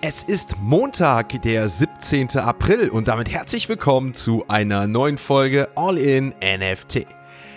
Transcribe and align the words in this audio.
Es 0.00 0.22
ist 0.22 0.54
Montag, 0.60 1.42
der 1.42 1.68
17. 1.68 2.36
April 2.36 2.88
und 2.88 3.08
damit 3.08 3.28
herzlich 3.32 3.68
willkommen 3.68 4.14
zu 4.14 4.44
einer 4.46 4.86
neuen 4.86 5.18
Folge 5.18 5.70
All 5.74 5.98
in 5.98 6.28
NFT. 6.40 7.04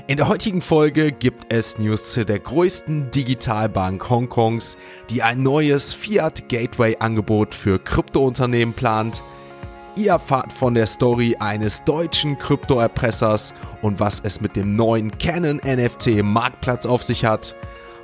In 0.08 0.18
der 0.18 0.28
heutigen 0.28 0.64
Folge 0.64 1.12
gibt 1.12 1.54
es 1.54 1.78
News 1.78 2.14
zu 2.14 2.26
der 2.26 2.40
größten 2.40 3.12
Digitalbank 3.12 4.10
Hongkongs, 4.10 4.80
die 5.12 5.22
ein 5.22 5.44
neues 5.44 5.94
Fiat 5.94 6.50
Gateway 6.50 6.98
Angebot 6.98 7.54
für 7.54 7.78
Kryptounternehmen 7.78 8.74
plant. 8.74 9.22
Ihr 9.96 10.14
erfahrt 10.14 10.52
von 10.52 10.74
der 10.74 10.88
Story 10.88 11.36
eines 11.40 11.84
deutschen 11.84 12.40
Kryptoerpressers 12.40 13.54
und 13.84 14.00
was 14.00 14.20
es 14.20 14.42
mit 14.42 14.56
dem 14.56 14.76
neuen 14.76 15.16
Canon 15.20 15.62
NFT 15.64 16.24
Marktplatz 16.24 16.88
auf 16.88 17.04
sich 17.04 17.24
hat. 17.24 17.54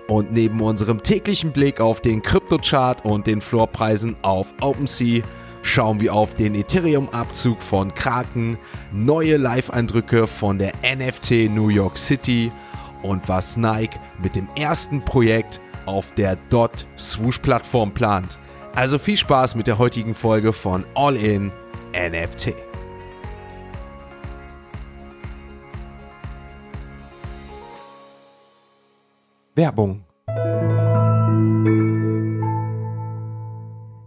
Und 0.07 0.31
neben 0.31 0.61
unserem 0.61 1.03
täglichen 1.03 1.51
Blick 1.51 1.81
auf 1.81 1.99
den 1.99 2.21
Kryptochart 2.21 3.03
und 3.03 3.27
den 3.27 3.41
Floorpreisen 3.41 4.15
auf 4.21 4.53
OpenSea 4.61 5.21
schauen 5.63 5.99
wir 5.99 6.13
auf 6.13 6.33
den 6.33 6.55
Ethereum-Abzug 6.55 7.61
von 7.61 7.93
Kraken, 7.93 8.57
neue 8.93 9.35
Live-Eindrücke 9.35 10.25
von 10.25 10.57
der 10.57 10.71
NFT 10.83 11.49
New 11.49 11.67
York 11.67 11.97
City 11.97 12.51
und 13.03 13.27
was 13.27 13.57
Nike 13.57 13.99
mit 14.23 14.35
dem 14.35 14.47
ersten 14.55 15.01
Projekt 15.01 15.59
auf 15.85 16.13
der 16.13 16.37
Dot 16.49 16.85
Swoosh-Plattform 16.97 17.91
plant. 17.91 18.37
Also 18.75 18.97
viel 18.97 19.17
Spaß 19.17 19.55
mit 19.55 19.67
der 19.67 19.77
heutigen 19.77 20.15
Folge 20.15 20.53
von 20.53 20.85
All 20.95 21.15
In 21.17 21.51
NFT. 21.93 22.66
Werbung 29.57 30.06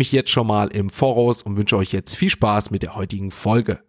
mich 0.00 0.12
jetzt 0.12 0.30
schon 0.30 0.46
mal 0.46 0.68
im 0.68 0.88
Voraus 0.88 1.42
und 1.42 1.58
wünsche 1.58 1.76
euch 1.76 1.92
jetzt 1.92 2.16
viel 2.16 2.30
Spaß 2.30 2.70
mit 2.70 2.82
der 2.82 2.94
heutigen 2.94 3.30
Folge. 3.30 3.80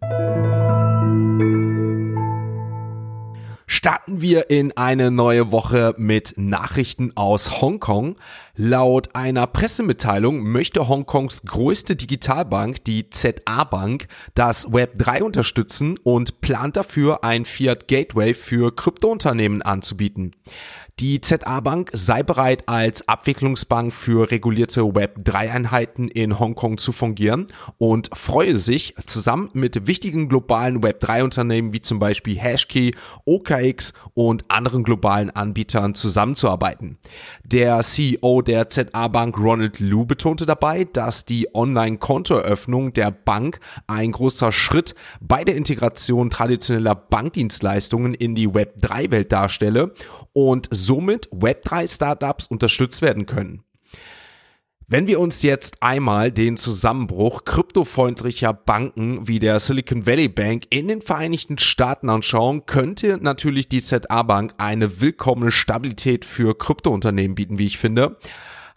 Starten 3.66 4.20
wir 4.20 4.50
in 4.50 4.76
eine 4.76 5.10
neue 5.10 5.52
Woche 5.52 5.94
mit 5.96 6.34
Nachrichten 6.36 7.16
aus 7.16 7.62
Hongkong. 7.62 8.16
Laut 8.54 9.14
einer 9.14 9.46
Pressemitteilung 9.46 10.42
möchte 10.42 10.86
Hongkongs 10.86 11.44
größte 11.46 11.96
Digitalbank, 11.96 12.84
die 12.84 13.08
ZA 13.08 13.64
Bank, 13.64 14.08
das 14.34 14.70
Web 14.70 14.98
3 14.98 15.24
unterstützen 15.24 15.98
und 16.02 16.42
plant 16.42 16.76
dafür 16.76 17.24
ein 17.24 17.46
Fiat 17.46 17.88
Gateway 17.88 18.34
für 18.34 18.76
Kryptounternehmen 18.76 19.62
anzubieten. 19.62 20.36
Die 21.00 21.22
ZA 21.22 21.60
Bank 21.60 21.90
sei 21.94 22.22
bereit, 22.22 22.68
als 22.68 23.08
Abwicklungsbank 23.08 23.92
für 23.92 24.30
regulierte 24.30 24.82
Web3-Einheiten 24.82 26.08
in 26.08 26.38
Hongkong 26.38 26.76
zu 26.76 26.92
fungieren 26.92 27.46
und 27.78 28.10
freue 28.12 28.58
sich, 28.58 28.94
zusammen 29.06 29.48
mit 29.54 29.86
wichtigen 29.86 30.28
globalen 30.28 30.82
Web3-Unternehmen 30.82 31.72
wie 31.72 31.80
zum 31.80 31.98
Beispiel 31.98 32.38
Hashkey, 32.38 32.94
OKX 33.24 33.94
und 34.12 34.44
anderen 34.48 34.84
globalen 34.84 35.30
Anbietern 35.30 35.94
zusammenzuarbeiten. 35.94 36.98
Der 37.42 37.80
CEO 37.80 38.41
der 38.42 38.68
ZA 38.68 39.08
Bank 39.08 39.38
Ronald 39.38 39.80
Liu 39.80 40.04
betonte 40.04 40.46
dabei, 40.46 40.84
dass 40.84 41.24
die 41.24 41.54
Online-Kontoeröffnung 41.54 42.92
der 42.92 43.10
Bank 43.10 43.60
ein 43.86 44.12
großer 44.12 44.52
Schritt 44.52 44.94
bei 45.20 45.44
der 45.44 45.56
Integration 45.56 46.30
traditioneller 46.30 46.94
Bankdienstleistungen 46.94 48.14
in 48.14 48.34
die 48.34 48.48
Web3-Welt 48.48 49.32
darstelle 49.32 49.94
und 50.32 50.68
somit 50.70 51.28
Web3-Startups 51.30 52.46
unterstützt 52.48 53.02
werden 53.02 53.26
können. 53.26 53.62
Wenn 54.92 55.06
wir 55.06 55.20
uns 55.20 55.40
jetzt 55.40 55.78
einmal 55.82 56.30
den 56.30 56.58
Zusammenbruch 56.58 57.46
kryptofreundlicher 57.46 58.52
Banken 58.52 59.26
wie 59.26 59.38
der 59.38 59.58
Silicon 59.58 60.04
Valley 60.04 60.28
Bank 60.28 60.64
in 60.68 60.86
den 60.86 61.00
Vereinigten 61.00 61.56
Staaten 61.56 62.10
anschauen, 62.10 62.66
könnte 62.66 63.18
natürlich 63.18 63.70
die 63.70 63.80
ZA 63.80 64.22
Bank 64.22 64.52
eine 64.58 65.00
willkommene 65.00 65.50
Stabilität 65.50 66.26
für 66.26 66.54
Kryptounternehmen 66.54 67.34
bieten, 67.34 67.58
wie 67.58 67.64
ich 67.64 67.78
finde. 67.78 68.18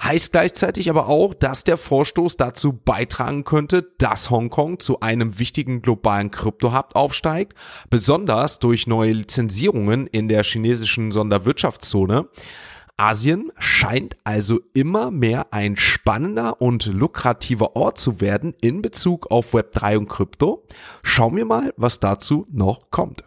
Heißt 0.02 0.32
gleichzeitig 0.32 0.90
aber 0.90 1.10
auch, 1.10 1.34
dass 1.34 1.66
der 1.66 1.76
Vorstoß 1.76 2.38
dazu 2.38 2.72
beitragen 2.72 3.44
könnte, 3.44 3.86
dass 3.98 4.30
Hongkong 4.30 4.80
zu 4.80 5.02
einem 5.02 5.38
wichtigen 5.38 5.82
globalen 5.82 6.32
Krypto-Hub 6.32 6.96
aufsteigt, 6.96 7.56
besonders 7.90 8.60
durch 8.60 8.88
neue 8.88 9.12
Lizenzierungen 9.12 10.08
in 10.08 10.30
der 10.30 10.46
chinesischen 10.46 11.12
Sonderwirtschaftszone. 11.12 12.30
Asien 12.98 13.52
scheint 13.58 14.16
also 14.24 14.62
immer 14.74 15.12
mehr 15.12 15.54
ein 15.54 15.76
spannender 15.76 16.62
und 16.62 16.86
lukrativer 16.86 17.76
Ort 17.76 17.98
zu 17.98 18.22
werden 18.22 18.54
in 18.62 18.82
Bezug 18.82 19.32
auf 19.32 19.54
Web3 19.54 19.98
und 19.98 20.10
Krypto. 20.10 20.66
Schauen 21.04 21.36
wir 21.36 21.46
mal, 21.46 21.74
was 21.78 22.00
dazu 22.00 22.48
noch 22.50 22.90
kommt 22.92 23.24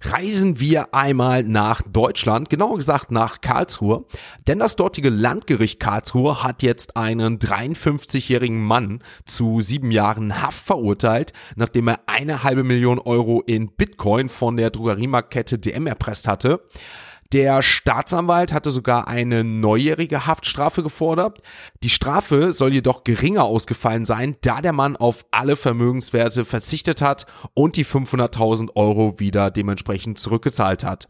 reisen 0.00 0.60
wir 0.60 0.94
einmal 0.94 1.42
nach 1.42 1.82
Deutschland, 1.82 2.50
genauer 2.50 2.76
gesagt 2.76 3.10
nach 3.10 3.40
Karlsruhe, 3.40 4.04
denn 4.46 4.58
das 4.58 4.76
dortige 4.76 5.10
Landgericht 5.10 5.80
Karlsruhe 5.80 6.42
hat 6.42 6.62
jetzt 6.62 6.96
einen 6.96 7.38
53-jährigen 7.38 8.62
Mann 8.62 9.02
zu 9.24 9.60
sieben 9.60 9.90
Jahren 9.90 10.40
Haft 10.40 10.66
verurteilt, 10.66 11.32
nachdem 11.56 11.88
er 11.88 12.00
eine 12.06 12.44
halbe 12.44 12.62
Million 12.62 12.98
Euro 12.98 13.42
in 13.44 13.72
Bitcoin 13.72 14.28
von 14.28 14.56
der 14.56 14.70
Drogeriemarktkette 14.70 15.58
DM 15.58 15.86
erpresst 15.86 16.28
hatte. 16.28 16.62
Der 17.34 17.60
Staatsanwalt 17.60 18.54
hatte 18.54 18.70
sogar 18.70 19.06
eine 19.06 19.44
neujährige 19.44 20.26
Haftstrafe 20.26 20.82
gefordert. 20.82 21.42
Die 21.82 21.90
Strafe 21.90 22.54
soll 22.54 22.72
jedoch 22.72 23.04
geringer 23.04 23.44
ausgefallen 23.44 24.06
sein, 24.06 24.36
da 24.40 24.62
der 24.62 24.72
Mann 24.72 24.96
auf 24.96 25.26
alle 25.30 25.56
Vermögenswerte 25.56 26.46
verzichtet 26.46 27.02
hat 27.02 27.26
und 27.52 27.76
die 27.76 27.84
500.000 27.84 28.74
Euro 28.76 29.20
wieder 29.20 29.50
dementsprechend 29.50 30.18
zurückgezahlt 30.18 30.84
hat. 30.84 31.06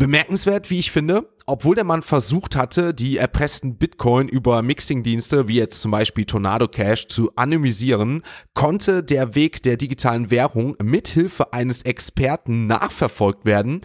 Bemerkenswert, 0.00 0.70
wie 0.70 0.78
ich 0.78 0.90
finde, 0.90 1.28
obwohl 1.44 1.74
der 1.74 1.84
Mann 1.84 2.00
versucht 2.00 2.56
hatte, 2.56 2.94
die 2.94 3.18
erpressten 3.18 3.76
Bitcoin 3.76 4.28
über 4.28 4.62
Mixing-Dienste 4.62 5.46
wie 5.46 5.56
jetzt 5.56 5.82
zum 5.82 5.90
Beispiel 5.90 6.24
Tornado 6.24 6.68
Cash 6.68 7.08
zu 7.08 7.30
anonymisieren, 7.36 8.22
konnte 8.54 9.02
der 9.02 9.34
Weg 9.34 9.62
der 9.62 9.76
digitalen 9.76 10.30
Währung 10.30 10.74
mithilfe 10.82 11.52
eines 11.52 11.82
Experten 11.82 12.66
nachverfolgt 12.66 13.44
werden 13.44 13.82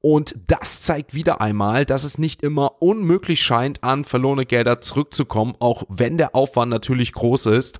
und 0.00 0.36
das 0.46 0.84
zeigt 0.84 1.12
wieder 1.12 1.42
einmal, 1.42 1.84
dass 1.84 2.02
es 2.02 2.16
nicht 2.16 2.42
immer 2.42 2.80
unmöglich 2.80 3.42
scheint, 3.42 3.84
an 3.84 4.06
verlorene 4.06 4.46
Gelder 4.46 4.80
zurückzukommen, 4.80 5.54
auch 5.58 5.82
wenn 5.90 6.16
der 6.16 6.34
Aufwand 6.34 6.70
natürlich 6.70 7.12
groß 7.12 7.44
ist. 7.44 7.78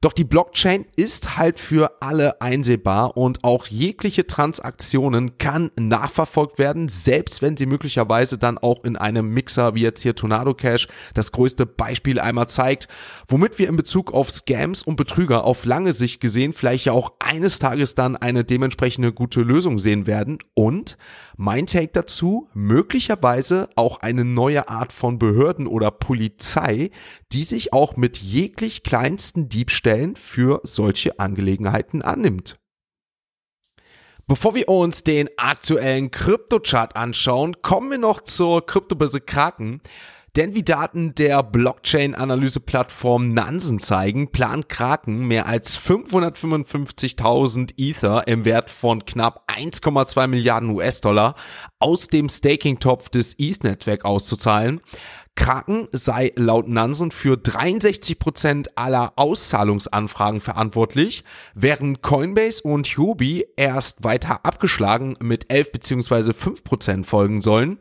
Doch 0.00 0.12
die 0.12 0.24
Blockchain 0.24 0.86
ist 0.96 1.36
halt 1.36 1.58
für 1.58 2.02
alle 2.02 2.40
einsehbar 2.40 3.16
und 3.16 3.44
auch 3.44 3.66
jegliche 3.66 4.26
Transaktionen 4.26 5.38
kann 5.38 5.70
nachverfolgt 5.78 6.58
werden, 6.58 6.88
selbst 6.88 7.42
wenn 7.42 7.56
sie 7.56 7.66
möglicherweise 7.66 8.38
dann 8.38 8.58
auch 8.58 8.84
in 8.84 8.96
einem 8.96 9.30
Mixer 9.30 9.74
wie 9.74 9.82
jetzt 9.82 10.02
hier 10.02 10.14
Tornado 10.14 10.54
Cash 10.54 10.88
das 11.14 11.32
größte 11.32 11.66
Beispiel 11.66 12.20
einmal 12.20 12.48
zeigt, 12.48 12.88
womit 13.28 13.58
wir 13.58 13.68
in 13.68 13.76
Bezug 13.76 14.12
auf 14.12 14.30
Scams 14.30 14.82
und 14.82 14.96
Betrüger 14.96 15.44
auf 15.44 15.64
lange 15.64 15.92
Sicht 15.92 16.20
gesehen 16.20 16.52
vielleicht 16.52 16.86
ja 16.86 16.92
auch 16.92 17.12
eines 17.18 17.58
Tages 17.58 17.94
dann 17.94 18.16
eine 18.16 18.44
dementsprechende 18.44 19.12
gute 19.12 19.40
Lösung 19.40 19.78
sehen 19.78 20.06
werden. 20.06 20.38
Und 20.54 20.96
mein 21.36 21.66
Take 21.66 21.92
dazu, 21.92 22.48
möglicherweise 22.54 23.68
auch 23.76 23.98
eine 24.00 24.24
neue 24.24 24.68
Art 24.68 24.92
von 24.92 25.18
Behörden 25.18 25.66
oder 25.66 25.90
Polizei, 25.90 26.90
die 27.32 27.42
sich 27.42 27.72
auch 27.72 27.96
mit 27.96 28.18
jeglich 28.18 28.82
kleinsten 28.82 29.48
Diebstellen 29.48 30.16
für 30.16 30.60
solche 30.62 31.18
Angelegenheiten 31.18 32.02
annimmt. 32.02 32.58
Bevor 34.28 34.56
wir 34.56 34.68
uns 34.68 35.04
den 35.04 35.28
aktuellen 35.36 36.10
Kryptochart 36.10 36.96
anschauen, 36.96 37.62
kommen 37.62 37.92
wir 37.92 37.98
noch 37.98 38.20
zur 38.22 38.66
Kryptobörse 38.66 39.20
Kraken. 39.20 39.80
Denn 40.36 40.54
wie 40.54 40.62
Daten 40.62 41.14
der 41.14 41.42
Blockchain-Analyse-Plattform 41.42 43.32
Nansen 43.32 43.78
zeigen, 43.80 44.32
plant 44.32 44.68
Kraken 44.68 45.26
mehr 45.26 45.46
als 45.46 45.80
555.000 45.80 47.72
Ether 47.78 48.28
im 48.28 48.44
Wert 48.44 48.68
von 48.68 49.06
knapp 49.06 49.48
1,2 49.50 50.26
Milliarden 50.26 50.68
US-Dollar 50.68 51.36
aus 51.78 52.08
dem 52.08 52.28
Staking-Topf 52.28 53.08
des 53.08 53.32
ETH-Netzwerk 53.38 54.04
auszuzahlen. 54.04 54.82
Kraken 55.36 55.88
sei 55.92 56.32
laut 56.36 56.68
Nansen 56.68 57.12
für 57.12 57.36
63% 57.36 58.68
aller 58.74 59.14
Auszahlungsanfragen 59.16 60.42
verantwortlich, 60.42 61.24
während 61.54 62.02
Coinbase 62.02 62.62
und 62.62 62.86
Huobi 62.88 63.46
erst 63.56 64.04
weiter 64.04 64.44
abgeschlagen 64.44 65.14
mit 65.18 65.50
11 65.50 65.72
bzw. 65.72 66.32
5% 66.32 67.04
folgen 67.04 67.40
sollen. 67.40 67.78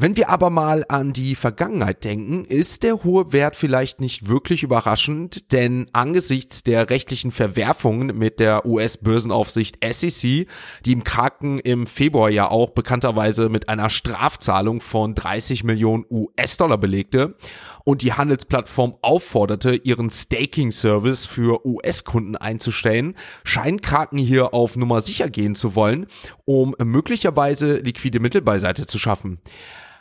Wenn 0.00 0.16
wir 0.16 0.30
aber 0.30 0.48
mal 0.48 0.84
an 0.88 1.12
die 1.12 1.34
Vergangenheit 1.34 2.04
denken, 2.04 2.44
ist 2.44 2.84
der 2.84 3.02
hohe 3.02 3.32
Wert 3.32 3.56
vielleicht 3.56 4.00
nicht 4.00 4.28
wirklich 4.28 4.62
überraschend, 4.62 5.50
denn 5.50 5.88
angesichts 5.92 6.62
der 6.62 6.88
rechtlichen 6.88 7.32
Verwerfungen 7.32 8.16
mit 8.16 8.38
der 8.38 8.64
US-Börsenaufsicht 8.64 9.78
SEC, 9.84 10.46
die 10.86 10.92
im 10.92 11.02
Kraken 11.02 11.58
im 11.58 11.88
Februar 11.88 12.30
ja 12.30 12.48
auch 12.48 12.70
bekannterweise 12.70 13.48
mit 13.48 13.68
einer 13.68 13.90
Strafzahlung 13.90 14.80
von 14.80 15.16
30 15.16 15.64
Millionen 15.64 16.04
US-Dollar 16.08 16.78
belegte 16.78 17.34
und 17.82 18.02
die 18.02 18.12
Handelsplattform 18.12 18.94
aufforderte, 19.02 19.74
ihren 19.74 20.10
Staking-Service 20.10 21.26
für 21.26 21.66
US-Kunden 21.66 22.36
einzustellen, 22.36 23.16
scheint 23.42 23.82
Kraken 23.82 24.18
hier 24.18 24.54
auf 24.54 24.76
Nummer 24.76 25.00
sicher 25.00 25.28
gehen 25.28 25.56
zu 25.56 25.74
wollen, 25.74 26.06
um 26.44 26.76
möglicherweise 26.80 27.78
liquide 27.78 28.20
Mittel 28.20 28.42
beiseite 28.42 28.86
zu 28.86 28.96
schaffen. 28.96 29.40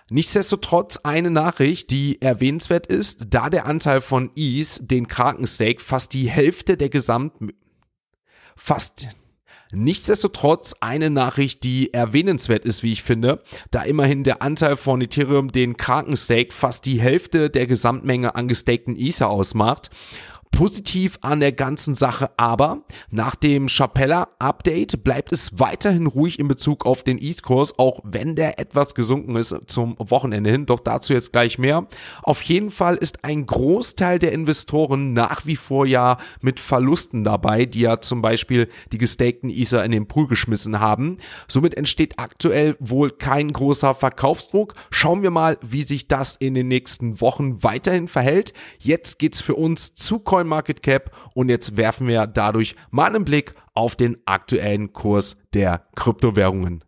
Nichtsdestotrotz 0.09 1.01
eine 1.03 1.29
Nachricht, 1.29 1.91
die 1.91 2.21
erwähnenswert 2.21 2.87
ist, 2.87 3.27
da 3.29 3.49
der 3.49 3.65
Anteil 3.65 3.99
von 3.99 4.31
Ease, 4.35 4.83
den 4.83 5.07
Krakenstake, 5.07 5.81
fast 5.81 6.13
die 6.13 6.29
Hälfte 6.29 6.77
der 6.77 6.89
Gesamt... 6.89 7.33
Fast... 8.55 9.09
Nichtsdestotrotz 9.73 10.75
eine 10.79 11.09
Nachricht, 11.09 11.65
die 11.65 11.93
erwähnenswert 11.93 12.63
ist, 12.63 12.83
wie 12.83 12.93
ich 12.93 13.03
finde, 13.03 13.43
da 13.69 13.81
immerhin 13.81 14.23
der 14.23 14.41
Anteil 14.41 14.77
von 14.77 15.01
Ethereum, 15.01 15.51
den 15.51 15.75
Krakenstake, 15.75 16.53
fast 16.53 16.85
die 16.85 17.01
Hälfte 17.01 17.49
der 17.49 17.67
Gesamtmenge 17.67 18.35
an 18.35 18.47
gestakten 18.47 18.95
Ether 18.95 19.29
ausmacht 19.29 19.89
Positiv 20.51 21.19
an 21.21 21.39
der 21.39 21.51
ganzen 21.51 21.93
Sache 21.93 22.31
aber, 22.37 22.83
nach 23.11 23.35
dem 23.35 23.67
Chapella-Update 23.67 25.03
bleibt 25.03 25.31
es 25.31 25.59
weiterhin 25.59 26.07
ruhig 26.07 26.39
in 26.39 26.47
Bezug 26.47 26.85
auf 26.85 27.03
den 27.03 27.19
E-Kurs, 27.21 27.77
auch 27.77 27.99
wenn 28.03 28.35
der 28.35 28.59
etwas 28.59 28.95
gesunken 28.95 29.35
ist 29.35 29.55
zum 29.67 29.95
Wochenende 29.99 30.49
hin. 30.49 30.65
Doch 30.65 30.79
dazu 30.79 31.13
jetzt 31.13 31.31
gleich 31.31 31.59
mehr. 31.59 31.87
Auf 32.23 32.41
jeden 32.41 32.71
Fall 32.71 32.95
ist 32.95 33.23
ein 33.23 33.45
Großteil 33.45 34.19
der 34.19 34.31
Investoren 34.31 35.13
nach 35.13 35.45
wie 35.45 35.55
vor 35.55 35.85
ja 35.85 36.17
mit 36.41 36.59
Verlusten 36.59 37.23
dabei, 37.23 37.65
die 37.65 37.81
ja 37.81 38.01
zum 38.01 38.21
Beispiel 38.21 38.67
die 38.91 38.97
gestakten 38.97 39.49
Ether 39.49 39.83
in 39.83 39.91
den 39.91 40.07
Pool 40.07 40.27
geschmissen 40.27 40.79
haben. 40.79 41.17
Somit 41.47 41.75
entsteht 41.75 42.15
aktuell 42.17 42.75
wohl 42.79 43.11
kein 43.11 43.53
großer 43.53 43.93
Verkaufsdruck. 43.93 44.73
Schauen 44.89 45.21
wir 45.21 45.31
mal, 45.31 45.57
wie 45.61 45.83
sich 45.83 46.07
das 46.07 46.35
in 46.35 46.53
den 46.53 46.67
nächsten 46.67 47.21
Wochen 47.21 47.63
weiterhin 47.63 48.07
verhält. 48.07 48.53
Jetzt 48.79 49.19
geht's 49.19 49.41
für 49.41 49.55
uns 49.55 49.93
zu 49.93 50.19
CoinMarketCap 50.37 51.11
und 51.33 51.49
jetzt 51.49 51.77
werfen 51.77 52.07
wir 52.07 52.27
dadurch 52.27 52.75
mal 52.91 53.07
einen 53.07 53.25
Blick 53.25 53.53
auf 53.73 53.95
den 53.95 54.17
aktuellen 54.25 54.93
Kurs 54.93 55.37
der 55.53 55.81
Kryptowährungen. 55.95 56.83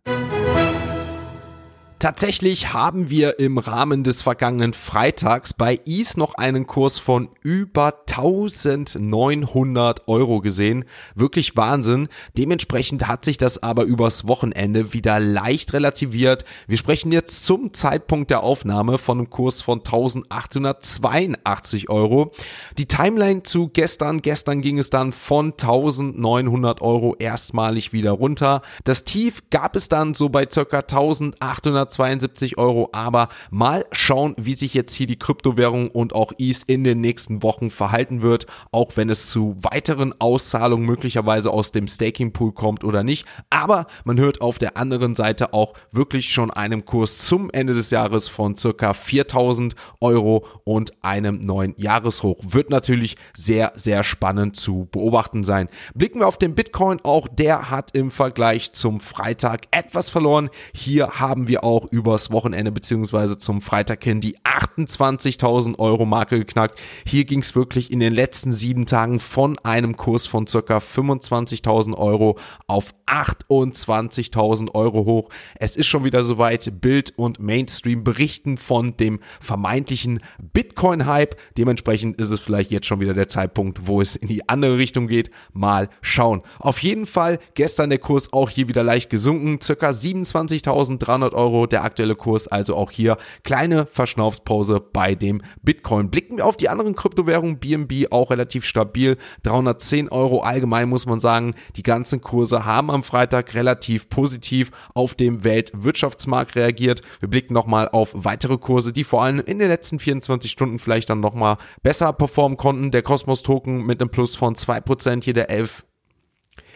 Tatsächlich 2.00 2.72
haben 2.72 3.10
wir 3.10 3.38
im 3.40 3.58
Rahmen 3.58 4.04
des 4.04 4.22
vergangenen 4.22 4.72
Freitags 4.72 5.52
bei 5.52 5.78
ETH 5.84 6.16
noch 6.16 6.32
einen 6.32 6.66
Kurs 6.66 6.98
von 6.98 7.28
über 7.42 7.92
1900 8.10 10.08
Euro 10.08 10.40
gesehen. 10.40 10.86
Wirklich 11.14 11.58
Wahnsinn. 11.58 12.08
Dementsprechend 12.38 13.06
hat 13.06 13.26
sich 13.26 13.36
das 13.36 13.62
aber 13.62 13.82
übers 13.82 14.26
Wochenende 14.26 14.94
wieder 14.94 15.20
leicht 15.20 15.74
relativiert. 15.74 16.46
Wir 16.66 16.78
sprechen 16.78 17.12
jetzt 17.12 17.44
zum 17.44 17.74
Zeitpunkt 17.74 18.30
der 18.30 18.44
Aufnahme 18.44 18.96
von 18.96 19.18
einem 19.18 19.28
Kurs 19.28 19.60
von 19.60 19.80
1882 19.80 21.90
Euro. 21.90 22.32
Die 22.78 22.86
Timeline 22.86 23.42
zu 23.42 23.68
gestern. 23.68 24.22
Gestern 24.22 24.62
ging 24.62 24.78
es 24.78 24.88
dann 24.88 25.12
von 25.12 25.52
1900 25.52 26.80
Euro 26.80 27.14
erstmalig 27.18 27.92
wieder 27.92 28.12
runter. 28.12 28.62
Das 28.84 29.04
Tief 29.04 29.42
gab 29.50 29.76
es 29.76 29.90
dann 29.90 30.14
so 30.14 30.30
bei 30.30 30.46
ca. 30.46 30.62
1800 30.62 31.89
172 31.98 32.58
Euro. 32.58 32.88
Aber 32.92 33.28
mal 33.50 33.84
schauen, 33.92 34.34
wie 34.38 34.54
sich 34.54 34.74
jetzt 34.74 34.94
hier 34.94 35.06
die 35.06 35.18
Kryptowährung 35.18 35.88
und 35.88 36.14
auch 36.14 36.32
ETH 36.38 36.62
in 36.66 36.84
den 36.84 37.00
nächsten 37.00 37.42
Wochen 37.42 37.70
verhalten 37.70 38.22
wird, 38.22 38.46
auch 38.72 38.96
wenn 38.96 39.08
es 39.08 39.30
zu 39.30 39.56
weiteren 39.60 40.14
Auszahlungen 40.20 40.86
möglicherweise 40.86 41.50
aus 41.50 41.72
dem 41.72 41.88
Staking 41.88 42.32
Pool 42.32 42.52
kommt 42.52 42.84
oder 42.84 43.02
nicht. 43.02 43.26
Aber 43.50 43.86
man 44.04 44.18
hört 44.18 44.40
auf 44.40 44.58
der 44.58 44.76
anderen 44.76 45.16
Seite 45.16 45.52
auch 45.52 45.74
wirklich 45.92 46.32
schon 46.32 46.50
einem 46.50 46.84
Kurs 46.84 47.18
zum 47.18 47.50
Ende 47.50 47.74
des 47.74 47.90
Jahres 47.90 48.28
von 48.28 48.56
circa 48.56 48.92
4000 48.92 49.74
Euro 50.00 50.46
und 50.64 50.92
einem 51.02 51.40
neuen 51.40 51.74
Jahreshoch. 51.76 52.38
Wird 52.42 52.70
natürlich 52.70 53.16
sehr, 53.34 53.72
sehr 53.74 54.04
spannend 54.04 54.56
zu 54.56 54.88
beobachten 54.90 55.44
sein. 55.44 55.68
Blicken 55.94 56.20
wir 56.20 56.28
auf 56.28 56.38
den 56.38 56.54
Bitcoin, 56.54 57.00
auch 57.02 57.28
der 57.28 57.70
hat 57.70 57.94
im 57.94 58.10
Vergleich 58.10 58.72
zum 58.72 59.00
Freitag 59.00 59.62
etwas 59.70 60.10
verloren. 60.10 60.50
Hier 60.74 61.20
haben 61.20 61.48
wir 61.48 61.64
auch 61.64 61.79
auch 61.80 61.90
übers 61.90 62.30
Wochenende 62.30 62.72
beziehungsweise 62.72 63.38
zum 63.38 63.62
Freitag 63.62 64.04
hin 64.04 64.20
die 64.20 64.36
28.000 64.38 65.78
Euro 65.78 66.04
Marke 66.04 66.38
geknackt. 66.38 66.78
Hier 67.06 67.24
ging 67.24 67.40
es 67.40 67.54
wirklich 67.54 67.90
in 67.90 68.00
den 68.00 68.14
letzten 68.14 68.52
sieben 68.52 68.86
Tagen 68.86 69.20
von 69.20 69.58
einem 69.60 69.96
Kurs 69.96 70.26
von 70.26 70.46
circa 70.46 70.78
25.000 70.78 71.96
Euro 71.96 72.38
auf 72.66 72.94
28.000 73.06 74.74
Euro 74.74 75.04
hoch. 75.04 75.30
Es 75.56 75.76
ist 75.76 75.86
schon 75.86 76.04
wieder 76.04 76.22
soweit. 76.22 76.60
Bild 76.80 77.14
und 77.16 77.40
Mainstream 77.40 78.04
berichten 78.04 78.58
von 78.58 78.96
dem 78.96 79.20
vermeintlichen 79.40 80.20
Bitcoin-Hype. 80.52 81.36
Dementsprechend 81.56 82.20
ist 82.20 82.30
es 82.30 82.40
vielleicht 82.40 82.70
jetzt 82.70 82.86
schon 82.86 83.00
wieder 83.00 83.14
der 83.14 83.28
Zeitpunkt, 83.28 83.86
wo 83.86 84.00
es 84.00 84.16
in 84.16 84.28
die 84.28 84.48
andere 84.48 84.76
Richtung 84.76 85.08
geht. 85.08 85.30
Mal 85.52 85.88
schauen. 86.02 86.42
Auf 86.58 86.82
jeden 86.82 87.06
Fall 87.06 87.38
gestern 87.54 87.90
der 87.90 87.98
Kurs 87.98 88.32
auch 88.32 88.50
hier 88.50 88.68
wieder 88.68 88.82
leicht 88.82 89.10
gesunken. 89.10 89.60
Circa 89.60 89.90
27.300 89.90 91.32
Euro 91.32 91.66
der 91.72 91.84
aktuelle 91.84 92.14
Kurs. 92.14 92.48
Also 92.48 92.76
auch 92.76 92.90
hier 92.90 93.16
kleine 93.44 93.86
Verschnaufspause 93.86 94.80
bei 94.80 95.14
dem 95.14 95.42
Bitcoin. 95.62 96.10
Blicken 96.10 96.38
wir 96.38 96.46
auf 96.46 96.56
die 96.56 96.68
anderen 96.68 96.94
Kryptowährungen. 96.94 97.58
BNB 97.58 98.10
auch 98.10 98.30
relativ 98.30 98.64
stabil. 98.64 99.16
310 99.42 100.08
Euro 100.08 100.40
allgemein 100.40 100.88
muss 100.88 101.06
man 101.06 101.20
sagen. 101.20 101.54
Die 101.76 101.82
ganzen 101.82 102.20
Kurse 102.20 102.64
haben 102.64 102.90
am 102.90 103.02
Freitag 103.02 103.54
relativ 103.54 104.08
positiv 104.08 104.70
auf 104.94 105.14
dem 105.14 105.44
Weltwirtschaftsmarkt 105.44 106.56
reagiert. 106.56 107.02
Wir 107.20 107.28
blicken 107.28 107.54
nochmal 107.54 107.88
auf 107.88 108.10
weitere 108.14 108.58
Kurse, 108.58 108.92
die 108.92 109.04
vor 109.04 109.22
allem 109.22 109.40
in 109.40 109.58
den 109.58 109.68
letzten 109.68 109.98
24 109.98 110.50
Stunden 110.50 110.78
vielleicht 110.78 111.10
dann 111.10 111.20
nochmal 111.20 111.56
besser 111.82 112.12
performen 112.12 112.56
konnten. 112.56 112.90
Der 112.90 113.02
Cosmos 113.02 113.42
Token 113.42 113.84
mit 113.86 114.00
einem 114.00 114.10
Plus 114.10 114.36
von 114.36 114.54
2%, 114.54 115.24
hier 115.24 115.34
der 115.34 115.50
11 115.50 115.84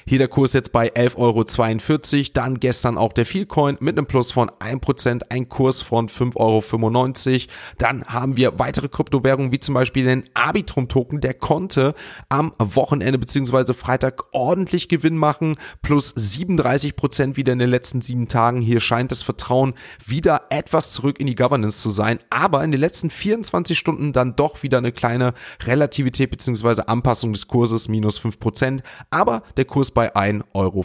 hier 0.06 0.18
der 0.18 0.28
Kurs 0.28 0.52
jetzt 0.52 0.72
bei 0.72 0.92
11,42 0.92 1.16
Euro. 1.18 2.30
Dann 2.34 2.60
gestern 2.60 2.98
auch 2.98 3.12
der 3.12 3.26
Feelcoin 3.26 3.76
mit 3.80 3.96
einem 3.96 4.06
Plus 4.06 4.32
von 4.32 4.50
1%, 4.50 5.22
ein 5.30 5.48
Kurs 5.48 5.82
von 5.82 6.08
5,95 6.08 7.32
Euro. 7.32 7.40
Dann 7.78 8.04
haben 8.04 8.36
wir 8.36 8.58
weitere 8.58 8.88
Kryptowährungen, 8.88 9.52
wie 9.52 9.60
zum 9.60 9.74
Beispiel 9.74 10.04
den 10.04 10.24
Arbitrum-Token. 10.34 11.20
Der 11.20 11.34
konnte 11.34 11.94
am 12.28 12.52
Wochenende 12.58 13.18
bzw. 13.18 13.72
Freitag 13.72 14.22
ordentlich 14.32 14.88
Gewinn 14.88 15.16
machen. 15.16 15.56
Plus 15.82 16.14
37% 16.14 17.36
wieder 17.36 17.52
in 17.52 17.58
den 17.58 17.70
letzten 17.70 18.00
sieben 18.00 18.28
Tagen. 18.28 18.60
Hier 18.60 18.80
scheint 18.80 19.10
das 19.10 19.22
Vertrauen 19.22 19.74
wieder 20.04 20.42
etwas 20.50 20.92
zurück 20.92 21.20
in 21.20 21.26
die 21.26 21.34
Governance 21.34 21.80
zu 21.80 21.90
sein. 21.90 22.18
Aber 22.30 22.62
in 22.64 22.72
den 22.72 22.80
letzten 22.80 23.10
24 23.10 23.78
Stunden 23.78 24.12
dann 24.12 24.36
doch 24.36 24.62
wieder 24.62 24.78
eine 24.78 24.92
kleine 24.92 25.34
Relativität 25.62 26.30
bzw. 26.30 26.82
Anpassung 26.86 27.32
des 27.32 27.48
Kurses, 27.48 27.88
minus 27.88 28.20
5%. 28.20 28.80
Aber 29.10 29.42
der 29.56 29.64
Kurs 29.64 29.93
bei 29.94 30.14
1,45 30.14 30.52
Euro. 30.54 30.84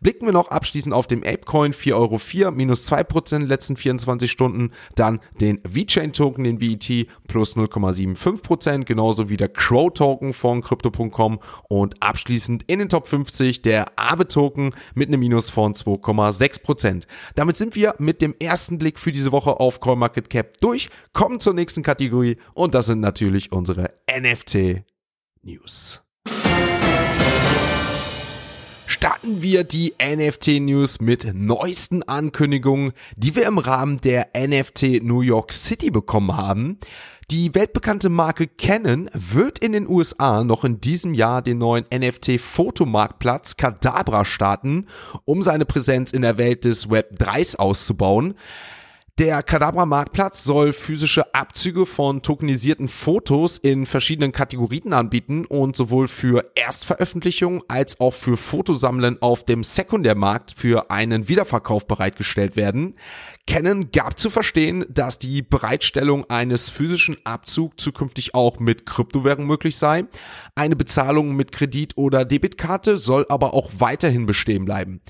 Blicken 0.00 0.26
wir 0.26 0.32
noch 0.32 0.48
abschließend 0.48 0.94
auf 0.94 1.06
den 1.06 1.26
Apecoin 1.26 1.72
4,04 1.72 1.94
Euro, 2.44 2.50
minus 2.52 2.90
2% 2.90 3.34
in 3.34 3.40
den 3.40 3.48
letzten 3.48 3.76
24 3.76 4.30
Stunden. 4.30 4.70
Dann 4.94 5.20
den 5.40 5.60
VeChain 5.68 6.12
Token, 6.12 6.44
den 6.44 6.60
VET, 6.60 7.08
plus 7.28 7.56
0,75%, 7.56 8.84
genauso 8.84 9.28
wie 9.28 9.36
der 9.36 9.48
Crow 9.48 9.92
Token 9.92 10.32
von 10.32 10.62
Crypto.com 10.62 11.40
und 11.68 12.02
abschließend 12.02 12.64
in 12.66 12.78
den 12.78 12.88
Top 12.88 13.06
50 13.06 13.62
der 13.62 13.86
Aave 13.96 14.26
Token 14.28 14.74
mit 14.94 15.08
einem 15.08 15.20
Minus 15.20 15.50
von 15.50 15.74
2,6%. 15.74 17.04
Damit 17.34 17.56
sind 17.56 17.74
wir 17.76 17.94
mit 17.98 18.22
dem 18.22 18.34
ersten 18.40 18.78
Blick 18.78 18.98
für 18.98 19.12
diese 19.12 19.32
Woche 19.32 19.60
auf 19.60 19.80
CoinMarketCap 19.80 20.58
durch, 20.60 20.88
kommen 21.12 21.40
zur 21.40 21.54
nächsten 21.54 21.82
Kategorie 21.82 22.36
und 22.54 22.74
das 22.74 22.86
sind 22.86 23.00
natürlich 23.00 23.52
unsere 23.52 23.94
NFT 24.10 24.84
News 25.42 26.02
starten 29.00 29.40
wir 29.40 29.64
die 29.64 29.94
NFT-News 29.98 31.00
mit 31.00 31.32
neuesten 31.32 32.02
Ankündigungen, 32.02 32.92
die 33.16 33.34
wir 33.34 33.46
im 33.46 33.56
Rahmen 33.56 33.98
der 34.02 34.28
NFT 34.36 35.02
New 35.02 35.22
York 35.22 35.54
City 35.54 35.90
bekommen 35.90 36.36
haben. 36.36 36.78
Die 37.30 37.54
weltbekannte 37.54 38.10
Marke 38.10 38.46
Canon 38.46 39.08
wird 39.14 39.58
in 39.58 39.72
den 39.72 39.88
USA 39.88 40.44
noch 40.44 40.64
in 40.64 40.82
diesem 40.82 41.14
Jahr 41.14 41.40
den 41.40 41.56
neuen 41.56 41.86
NFT-Fotomarktplatz 41.90 43.56
Cadabra 43.56 44.26
starten, 44.26 44.86
um 45.24 45.42
seine 45.42 45.64
Präsenz 45.64 46.12
in 46.12 46.20
der 46.20 46.36
Welt 46.36 46.66
des 46.66 46.90
Web 46.90 47.14
3s 47.18 47.56
auszubauen. 47.56 48.34
Der 49.20 49.42
Kadabra 49.42 49.84
Marktplatz 49.84 50.44
soll 50.44 50.72
physische 50.72 51.34
Abzüge 51.34 51.84
von 51.84 52.22
tokenisierten 52.22 52.88
Fotos 52.88 53.58
in 53.58 53.84
verschiedenen 53.84 54.32
Kategorien 54.32 54.94
anbieten 54.94 55.44
und 55.44 55.76
sowohl 55.76 56.08
für 56.08 56.50
Erstveröffentlichung 56.54 57.62
als 57.68 58.00
auch 58.00 58.14
für 58.14 58.38
Fotosammeln 58.38 59.20
auf 59.20 59.44
dem 59.44 59.62
Sekundärmarkt 59.62 60.54
für 60.56 60.90
einen 60.90 61.28
Wiederverkauf 61.28 61.86
bereitgestellt 61.86 62.56
werden. 62.56 62.94
Canon 63.46 63.90
gab 63.90 64.18
zu 64.18 64.30
verstehen, 64.30 64.86
dass 64.88 65.18
die 65.18 65.42
Bereitstellung 65.42 66.24
eines 66.30 66.70
physischen 66.70 67.18
Abzugs 67.24 67.84
zukünftig 67.84 68.34
auch 68.34 68.58
mit 68.58 68.86
Kryptowährung 68.86 69.46
möglich 69.46 69.76
sei. 69.76 70.06
Eine 70.54 70.76
Bezahlung 70.76 71.36
mit 71.36 71.52
Kredit 71.52 71.98
oder 71.98 72.24
Debitkarte 72.24 72.96
soll 72.96 73.26
aber 73.28 73.52
auch 73.52 73.70
weiterhin 73.76 74.24
bestehen 74.24 74.64
bleiben. 74.64 75.02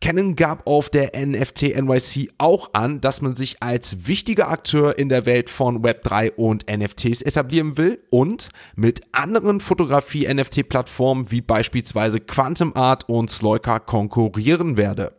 Canon 0.00 0.36
gab 0.36 0.66
auf 0.66 0.90
der 0.90 1.12
NFT 1.16 1.74
NYC 1.74 2.30
auch 2.38 2.74
an, 2.74 3.00
dass 3.00 3.22
man 3.22 3.34
sich 3.34 3.62
als 3.62 4.06
wichtiger 4.06 4.48
Akteur 4.48 4.98
in 4.98 5.08
der 5.08 5.26
Welt 5.26 5.48
von 5.48 5.82
Web3 5.82 6.32
und 6.32 6.66
NFTs 6.70 7.22
etablieren 7.22 7.76
will 7.78 7.98
und 8.10 8.50
mit 8.76 9.02
anderen 9.12 9.60
Fotografie-NFT-Plattformen 9.60 11.30
wie 11.30 11.40
beispielsweise 11.40 12.20
Quantum 12.20 12.76
Art 12.76 13.08
und 13.08 13.30
Sloika 13.30 13.78
konkurrieren 13.78 14.76
werde. 14.76 15.12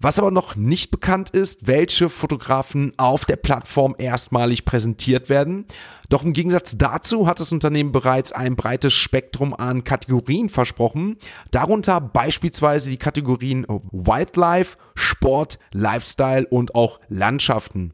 Was 0.00 0.20
aber 0.20 0.30
noch 0.30 0.54
nicht 0.54 0.92
bekannt 0.92 1.30
ist, 1.30 1.66
welche 1.66 2.08
Fotografen 2.08 2.92
auf 2.98 3.24
der 3.24 3.34
Plattform 3.34 3.96
erstmalig 3.98 4.64
präsentiert 4.64 5.28
werden. 5.28 5.66
Doch 6.08 6.22
im 6.22 6.32
Gegensatz 6.32 6.78
dazu 6.78 7.26
hat 7.26 7.40
das 7.40 7.50
Unternehmen 7.50 7.90
bereits 7.90 8.30
ein 8.30 8.54
breites 8.54 8.92
Spektrum 8.92 9.54
an 9.54 9.82
Kategorien 9.82 10.50
versprochen, 10.50 11.16
darunter 11.50 12.00
beispielsweise 12.00 12.90
die 12.90 12.96
Kategorien 12.96 13.66
Wildlife, 13.90 14.76
Sport, 14.94 15.58
Lifestyle 15.72 16.46
und 16.46 16.76
auch 16.76 17.00
Landschaften 17.08 17.92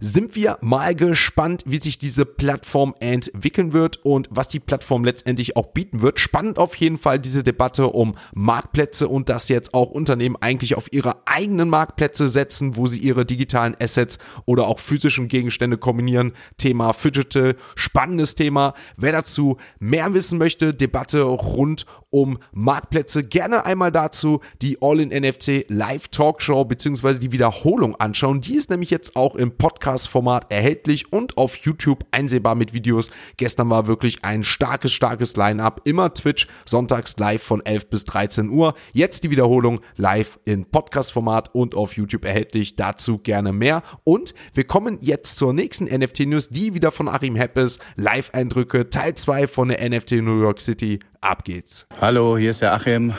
sind 0.00 0.34
wir 0.34 0.58
mal 0.60 0.94
gespannt, 0.94 1.62
wie 1.66 1.78
sich 1.78 1.98
diese 1.98 2.24
Plattform 2.24 2.94
entwickeln 3.00 3.72
wird 3.72 3.98
und 4.04 4.28
was 4.30 4.48
die 4.48 4.58
Plattform 4.60 5.04
letztendlich 5.04 5.56
auch 5.56 5.68
bieten 5.68 6.02
wird. 6.02 6.18
Spannend 6.18 6.58
auf 6.58 6.74
jeden 6.76 6.98
Fall 6.98 7.18
diese 7.20 7.44
Debatte 7.44 7.88
um 7.88 8.16
Marktplätze 8.34 9.06
und 9.06 9.28
dass 9.28 9.48
jetzt 9.48 9.74
auch 9.74 9.90
Unternehmen 9.90 10.36
eigentlich 10.40 10.76
auf 10.76 10.92
ihre 10.92 11.26
eigenen 11.28 11.68
Marktplätze 11.68 12.28
setzen, 12.28 12.76
wo 12.76 12.86
sie 12.86 12.98
ihre 12.98 13.24
digitalen 13.24 13.76
Assets 13.78 14.18
oder 14.46 14.66
auch 14.66 14.78
physischen 14.78 15.28
Gegenstände 15.28 15.76
kombinieren. 15.76 16.32
Thema 16.56 16.92
Digital, 17.10 17.56
spannendes 17.74 18.34
Thema. 18.34 18.74
Wer 18.96 19.12
dazu 19.12 19.58
mehr 19.78 20.14
wissen 20.14 20.38
möchte, 20.38 20.72
Debatte 20.72 21.22
rund 21.22 21.86
um 22.10 22.38
Marktplätze, 22.52 23.24
gerne 23.24 23.64
einmal 23.64 23.92
dazu 23.92 24.40
die 24.62 24.78
All-in-NFT 24.80 25.66
Live 25.68 26.08
Talkshow 26.08 26.64
beziehungsweise 26.64 27.20
die 27.20 27.32
Wiederholung 27.32 27.96
anschauen. 27.96 28.40
Die 28.40 28.56
ist 28.56 28.70
nämlich 28.70 28.90
jetzt 28.90 29.16
auch 29.16 29.36
im 29.36 29.56
Podcast-Format 29.56 30.52
erhältlich 30.52 31.12
und 31.12 31.38
auf 31.38 31.56
YouTube 31.56 32.04
einsehbar 32.10 32.56
mit 32.56 32.74
Videos. 32.74 33.10
Gestern 33.36 33.70
war 33.70 33.86
wirklich 33.86 34.24
ein 34.24 34.44
starkes, 34.44 34.92
starkes 34.92 35.36
Line-Up. 35.36 35.82
Immer 35.84 36.12
Twitch, 36.12 36.48
sonntags 36.64 37.16
live 37.18 37.42
von 37.42 37.64
11 37.64 37.88
bis 37.88 38.04
13 38.04 38.50
Uhr. 38.50 38.74
Jetzt 38.92 39.24
die 39.24 39.30
Wiederholung 39.30 39.80
live 39.96 40.38
in 40.44 40.64
Podcast-Format 40.64 41.54
und 41.54 41.74
auf 41.74 41.96
YouTube 41.96 42.24
erhältlich. 42.24 42.74
Dazu 42.76 43.18
gerne 43.18 43.52
mehr. 43.52 43.82
Und 44.04 44.34
wir 44.54 44.64
kommen 44.64 44.98
jetzt 45.00 45.38
zur 45.38 45.52
nächsten 45.52 45.84
NFT-News, 45.84 46.48
die 46.48 46.74
wieder 46.74 46.90
von 46.90 47.08
Achim 47.08 47.36
Heppes. 47.36 47.78
Live-Eindrücke, 47.96 48.90
Teil 48.90 49.14
2 49.14 49.46
von 49.46 49.68
der 49.68 49.88
NFT 49.88 50.12
New 50.22 50.40
York 50.40 50.60
City. 50.60 50.98
Ab 51.22 51.44
geht's. 51.44 51.86
Hallo, 52.00 52.38
hier 52.38 52.50
ist 52.50 52.62
der 52.62 52.72
Achim 52.72 53.12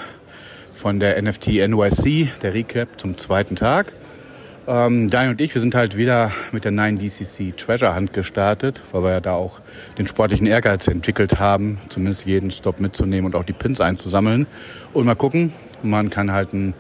von 0.74 1.00
der 1.00 1.22
NFT 1.22 1.50
NYC, 1.68 2.30
der 2.42 2.56
Recap 2.56 3.00
zum 3.00 3.16
zweiten 3.16 3.56
Tag. 3.56 3.94
Ähm, 4.68 5.08
Daniel 5.12 5.34
und 5.34 5.42
ich, 5.42 5.54
wir 5.54 5.62
sind 5.62 5.76
halt 5.76 5.96
wieder 5.96 6.32
mit 6.52 6.66
der 6.66 6.72
9DCC 6.72 7.56
Treasure 7.56 7.96
Hunt 7.96 8.12
gestartet, 8.12 8.82
weil 8.92 9.04
wir 9.04 9.12
ja 9.12 9.20
da 9.20 9.34
auch 9.34 9.62
den 10.00 10.08
sportlichen 10.08 10.48
Ehrgeiz 10.48 10.88
entwickelt 10.88 11.40
haben, 11.40 11.80
zumindest 11.90 12.26
jeden 12.26 12.50
Stop 12.50 12.80
mitzunehmen 12.80 13.28
und 13.28 13.36
auch 13.36 13.44
die 13.44 13.54
Pins 13.54 13.80
einzusammeln. 13.80 14.48
Und 14.94 15.06
mal 15.06 15.14
gucken, 15.14 15.54
man 15.84 16.10
kann 16.10 16.32
halt 16.32 16.56
einen 16.56 16.74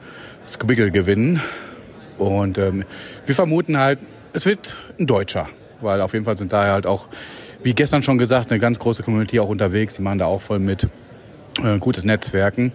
Squiggle 0.44 0.90
gewinnen. 0.90 1.40
Und 2.18 2.58
ähm, 2.58 2.84
wir 3.28 3.36
vermuten 3.36 3.78
halt, 3.78 4.00
es 4.34 4.48
wird 4.48 4.76
ein 4.98 5.06
Deutscher, 5.06 5.48
weil 5.82 6.02
auf 6.02 6.14
jeden 6.14 6.26
Fall 6.26 6.36
sind 6.38 6.52
da 6.52 6.66
halt 6.66 6.88
auch, 6.88 7.10
wie 7.62 7.76
gestern 7.76 8.02
schon 8.02 8.18
gesagt, 8.18 8.50
eine 8.50 8.60
ganz 8.60 8.80
große 8.80 9.04
Community 9.04 9.40
auch 9.40 9.50
unterwegs. 9.50 9.94
Die 9.94 10.02
machen 10.02 10.18
da 10.18 10.26
auch 10.26 10.42
voll 10.42 10.58
mit 10.58 10.90
äh, 11.64 11.80
gutes 11.80 12.04
Netzwerken. 12.04 12.74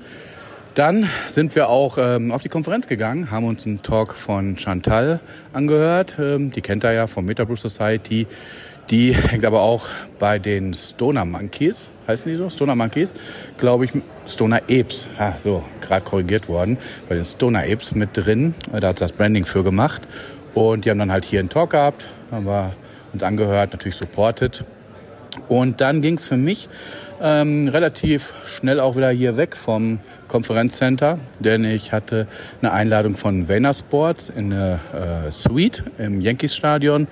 Dann 0.75 1.09
sind 1.27 1.55
wir 1.55 1.71
auch 1.71 1.97
ähm, 1.99 2.33
auf 2.33 2.43
die 2.43 2.51
Konferenz 2.51 2.87
gegangen, 2.87 3.31
haben 3.31 3.47
uns 3.47 3.65
einen 3.65 3.81
Talk 3.81 4.15
von 4.15 4.59
Chantal 4.59 5.21
angehört. 5.55 6.19
Ähm, 6.21 6.51
die 6.51 6.61
kennt 6.61 6.85
er 6.85 6.93
ja 6.93 7.07
vom 7.07 7.25
Metabrew 7.25 7.57
Society. 7.57 8.27
Die 8.91 9.15
hängt 9.15 9.45
aber 9.45 9.63
auch 9.63 9.89
bei 10.19 10.39
den 10.39 10.75
Stoner 10.75 11.25
Monkeys, 11.25 11.91
heißen 12.07 12.31
die 12.31 12.37
so? 12.37 12.51
Stoner 12.51 12.77
Monkeys, 12.77 13.15
glaube 13.59 13.87
ich. 13.87 13.93
Stoner 14.27 14.61
Apes, 14.69 15.09
ah, 15.19 15.33
so, 15.43 15.65
gerade 15.81 16.05
korrigiert 16.05 16.47
worden, 16.47 16.77
bei 17.09 17.15
den 17.15 17.25
Stoner 17.25 17.61
Apes 17.61 17.95
mit 17.95 18.11
drin. 18.13 18.55
Äh, 18.73 18.81
da 18.81 18.89
hat 18.89 19.01
das 19.01 19.13
Branding 19.13 19.47
für 19.47 19.65
gemacht. 19.65 20.07
Und 20.53 20.85
die 20.85 20.91
haben 20.91 20.99
dann 20.99 21.11
halt 21.11 21.25
hier 21.25 21.41
einen 21.41 21.49
Talk 21.49 21.71
gehabt, 21.71 22.07
haben 22.31 22.45
wir 22.45 22.75
uns 23.13 23.23
angehört, 23.23 23.73
natürlich 23.73 23.97
supported. 23.97 24.65
Und 25.49 25.81
dann 25.81 26.03
ging 26.03 26.19
es 26.19 26.27
für 26.27 26.37
mich 26.37 26.69
ähm, 27.21 27.69
relativ 27.69 28.35
schnell 28.45 28.81
auch 28.81 28.97
wieder 28.97 29.11
hier 29.11 29.37
weg 29.37 29.57
vom 29.57 30.01
Konferenzcenter, 30.29 31.19
denn 31.39 31.65
ich 31.65 31.93
hatte 31.93 32.27
eine 32.61 32.73
Einladung 32.73 33.15
von 33.15 33.49
Vayner 33.49 33.75
Sports 33.75 34.29
in 34.29 34.53
eine 34.53 34.81
äh, 35.27 35.31
Suite 35.31 35.85
im 35.99 36.21
Yankees 36.21 36.55
Stadion, 36.55 37.09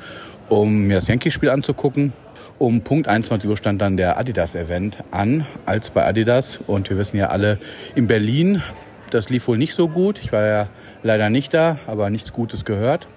um 0.49 0.87
mir 0.87 0.97
das 0.97 1.09
Yankees-Spiel 1.09 1.51
anzugucken. 1.51 2.13
Um 2.59 2.83
Punkt 2.83 3.09
21 3.09 3.49
Uhr 3.51 3.57
stand 3.57 3.81
dann 3.83 3.97
der 3.97 4.19
Adidas-Event 4.19 5.03
an, 5.11 5.45
als 5.67 5.91
bei 5.91 6.05
Adidas. 6.05 6.61
Und 6.67 6.89
wir 6.89 6.97
wissen 6.97 7.17
ja 7.17 7.29
alle, 7.29 7.59
in 7.95 8.07
Berlin, 8.07 8.63
das 9.11 9.29
lief 9.29 9.49
wohl 9.49 9.59
nicht 9.59 9.75
so 9.75 9.89
gut. 9.89 10.21
Ich 10.23 10.33
war 10.33 10.47
ja 10.47 10.69
leider 11.03 11.31
nicht 11.31 11.53
da, 11.53 11.79
aber 11.87 12.11
nichts 12.11 12.33
Gutes 12.33 12.65
gehört. 12.65 13.09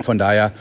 Von 0.00 0.18
daher 0.18 0.52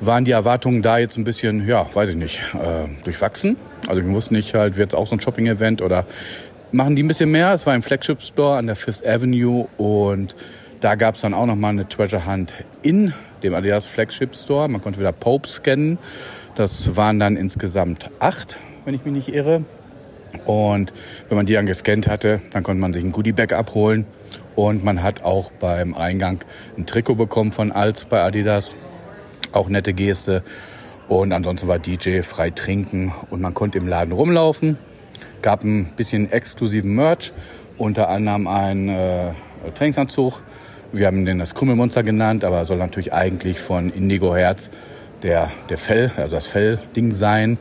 waren 0.00 0.24
die 0.24 0.32
Erwartungen 0.32 0.82
da 0.82 0.98
jetzt 0.98 1.16
ein 1.16 1.24
bisschen, 1.24 1.66
ja, 1.66 1.86
weiß 1.92 2.10
ich 2.10 2.16
nicht, 2.16 2.40
äh, 2.54 2.88
durchwachsen. 3.04 3.56
Also 3.86 4.04
wir 4.04 4.14
wussten 4.14 4.34
nicht 4.34 4.54
halt, 4.54 4.76
wird 4.76 4.92
es 4.92 4.98
auch 4.98 5.06
so 5.06 5.16
ein 5.16 5.20
Shopping-Event 5.20 5.82
oder 5.82 6.06
machen 6.72 6.96
die 6.96 7.02
ein 7.02 7.08
bisschen 7.08 7.30
mehr. 7.30 7.54
Es 7.54 7.66
war 7.66 7.74
im 7.74 7.82
Flagship 7.82 8.22
Store 8.22 8.58
an 8.58 8.66
der 8.66 8.76
Fifth 8.76 9.06
Avenue 9.06 9.68
und 9.76 10.34
da 10.80 10.94
gab 10.94 11.14
es 11.14 11.22
dann 11.22 11.34
auch 11.34 11.46
nochmal 11.46 11.70
eine 11.70 11.88
Treasure 11.88 12.26
Hunt 12.26 12.52
in 12.82 13.12
dem 13.42 13.54
Adidas 13.54 13.86
Flagship 13.86 14.34
Store. 14.34 14.68
Man 14.68 14.80
konnte 14.80 14.98
wieder 14.98 15.12
Pope 15.12 15.48
scannen. 15.48 15.98
Das 16.54 16.96
waren 16.96 17.18
dann 17.18 17.36
insgesamt 17.36 18.10
acht, 18.18 18.56
wenn 18.84 18.94
ich 18.94 19.04
mich 19.04 19.14
nicht 19.14 19.34
irre. 19.34 19.62
Und 20.44 20.92
wenn 21.28 21.36
man 21.36 21.46
die 21.46 21.54
dann 21.54 21.66
gescannt 21.66 22.08
hatte, 22.08 22.40
dann 22.52 22.62
konnte 22.62 22.80
man 22.80 22.92
sich 22.92 23.04
ein 23.04 23.12
Goodie-Bag 23.12 23.52
abholen. 23.52 24.06
Und 24.54 24.84
man 24.84 25.02
hat 25.02 25.22
auch 25.22 25.50
beim 25.52 25.94
Eingang 25.94 26.44
ein 26.76 26.86
Trikot 26.86 27.14
bekommen 27.14 27.52
von 27.52 27.72
Alz 27.72 28.04
bei 28.04 28.22
Adidas. 28.22 28.74
Auch 29.52 29.68
nette 29.68 29.92
Geste. 29.92 30.42
Und 31.08 31.32
ansonsten 31.32 31.68
war 31.68 31.78
DJ 31.78 32.22
frei 32.22 32.50
trinken 32.50 33.12
und 33.30 33.40
man 33.40 33.54
konnte 33.54 33.78
im 33.78 33.86
Laden 33.86 34.12
rumlaufen. 34.12 34.76
Gab 35.42 35.62
ein 35.62 35.92
bisschen 35.96 36.30
exklusiven 36.32 36.94
Merch, 36.94 37.32
unter 37.78 38.08
anderem 38.08 38.46
einen 38.46 38.88
äh, 38.88 39.32
Trainingsanzug. 39.74 40.42
Wir 40.92 41.06
haben 41.06 41.24
den 41.24 41.38
das 41.38 41.54
Krümmelmonster 41.54 42.02
genannt, 42.02 42.44
aber 42.44 42.64
soll 42.64 42.78
natürlich 42.78 43.12
eigentlich 43.12 43.60
von 43.60 43.90
Indigo 43.90 44.34
Herz 44.34 44.70
der, 45.22 45.50
der 45.68 45.78
Fell, 45.78 46.10
also 46.16 46.36
das 46.36 46.46
Fellding 46.46 47.12
sein. 47.12 47.58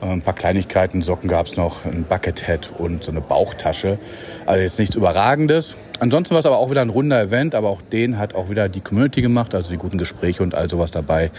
Äh, 0.00 0.06
ein 0.06 0.22
paar 0.22 0.34
Kleinigkeiten, 0.34 1.02
Socken 1.02 1.28
gab 1.28 1.46
es 1.46 1.56
noch, 1.56 1.84
ein 1.84 2.04
Buckethead 2.04 2.72
und 2.78 3.02
so 3.02 3.10
eine 3.10 3.20
Bauchtasche. 3.20 3.98
Also 4.44 4.62
jetzt 4.62 4.78
nichts 4.78 4.94
Überragendes. 4.94 5.76
Ansonsten 5.98 6.34
war 6.34 6.40
es 6.40 6.46
aber 6.46 6.58
auch 6.58 6.70
wieder 6.70 6.82
ein 6.82 6.90
runder 6.90 7.20
Event, 7.20 7.54
aber 7.54 7.70
auch 7.70 7.80
den 7.80 8.18
hat 8.18 8.34
auch 8.34 8.50
wieder 8.50 8.68
die 8.68 8.80
Community 8.80 9.22
gemacht, 9.22 9.54
also 9.54 9.70
die 9.70 9.78
guten 9.78 9.98
Gespräche 9.98 10.42
und 10.42 10.54
all 10.54 10.68
sowas 10.68 10.90
dabei. 10.90 11.30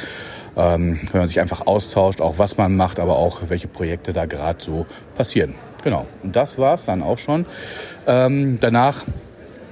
Ähm, 0.56 1.00
wenn 1.12 1.22
man 1.22 1.28
sich 1.28 1.40
einfach 1.40 1.68
austauscht, 1.68 2.22
auch 2.22 2.40
was 2.40 2.58
man 2.58 2.76
macht, 2.76 3.00
aber 3.00 3.18
auch 3.18 3.42
welche 3.48 3.68
Projekte 3.68 4.14
da 4.14 4.26
gerade 4.26 4.64
so 4.64 4.86
passieren. 5.16 5.54
Genau, 5.84 6.08
und 6.24 6.36
das 6.36 6.58
war's 6.58 6.86
dann 6.86 7.04
auch 7.04 7.20
schon. 7.20 7.46
Ähm, 8.08 8.58
danach 8.60 9.06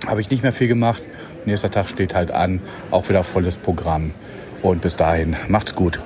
habe 0.05 0.21
ich 0.21 0.29
nicht 0.29 0.43
mehr 0.43 0.53
viel 0.53 0.67
gemacht. 0.67 1.01
Nächster 1.45 1.71
Tag 1.71 1.89
steht 1.89 2.13
halt 2.13 2.31
an, 2.31 2.61
auch 2.91 3.09
wieder 3.09 3.23
volles 3.23 3.57
Programm. 3.57 4.11
Und 4.61 4.81
bis 4.81 4.95
dahin, 4.95 5.35
macht's 5.47 5.75
gut. 5.75 5.99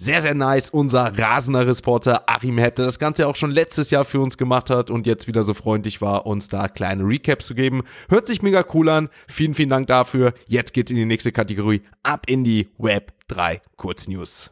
Sehr, 0.00 0.22
sehr 0.22 0.32
nice. 0.34 0.70
Unser 0.70 1.12
rasender 1.18 1.66
Reporter 1.66 2.22
Achim 2.26 2.56
Hepp, 2.56 2.76
der 2.76 2.86
das 2.86 2.98
Ganze 2.98 3.28
auch 3.28 3.36
schon 3.36 3.50
letztes 3.50 3.90
Jahr 3.90 4.06
für 4.06 4.18
uns 4.20 4.38
gemacht 4.38 4.70
hat 4.70 4.88
und 4.88 5.06
jetzt 5.06 5.28
wieder 5.28 5.42
so 5.42 5.52
freundlich 5.52 6.00
war, 6.00 6.24
uns 6.24 6.48
da 6.48 6.68
kleine 6.68 7.04
Recaps 7.04 7.46
zu 7.46 7.54
geben. 7.54 7.82
Hört 8.08 8.26
sich 8.26 8.40
mega 8.40 8.64
cool 8.72 8.88
an. 8.88 9.10
Vielen, 9.28 9.52
vielen 9.52 9.68
Dank 9.68 9.88
dafür. 9.88 10.32
Jetzt 10.46 10.72
geht's 10.72 10.90
in 10.90 10.96
die 10.96 11.04
nächste 11.04 11.32
Kategorie. 11.32 11.82
Ab 12.02 12.24
in 12.28 12.44
die 12.44 12.70
Web 12.78 13.12
3 13.28 13.60
Kurznews. 13.76 14.48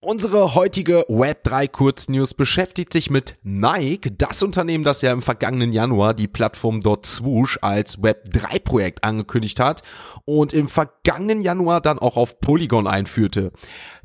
Unsere 0.00 0.54
heutige 0.54 1.06
Web3 1.08 1.68
Kurznews 1.68 2.34
beschäftigt 2.34 2.92
sich 2.92 3.08
mit 3.08 3.38
Nike, 3.42 4.12
das 4.18 4.42
Unternehmen, 4.42 4.84
das 4.84 5.00
ja 5.00 5.10
im 5.10 5.22
vergangenen 5.22 5.72
Januar 5.72 6.12
die 6.12 6.28
Plattform 6.28 6.82
Swoosh 7.02 7.58
als 7.62 8.02
Web3 8.02 8.62
Projekt 8.62 9.04
angekündigt 9.04 9.58
hat 9.58 9.82
und 10.26 10.52
im 10.52 10.68
vergangenen 10.68 11.40
Januar 11.40 11.80
dann 11.80 11.98
auch 11.98 12.18
auf 12.18 12.40
Polygon 12.40 12.86
einführte. 12.86 13.52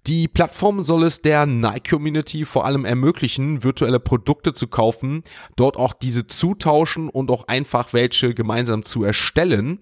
Die 0.07 0.29
Plattform 0.29 0.81
soll 0.81 1.03
es 1.03 1.21
der 1.21 1.45
Nike-Community 1.45 2.45
vor 2.45 2.65
allem 2.65 2.85
ermöglichen, 2.85 3.65
virtuelle 3.65 3.99
Produkte 3.99 4.53
zu 4.53 4.67
kaufen, 4.67 5.23
dort 5.57 5.75
auch 5.75 5.93
diese 5.93 6.25
zutauschen 6.25 7.09
und 7.09 7.29
auch 7.29 7.49
einfach 7.49 7.91
welche 7.91 8.33
gemeinsam 8.33 8.83
zu 8.83 9.03
erstellen. 9.03 9.79